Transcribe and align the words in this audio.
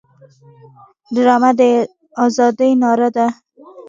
ډرامه 1.13 1.51
د 1.59 1.61
ازادۍ 2.25 2.71
ناره 2.81 3.09
ده 3.15 3.27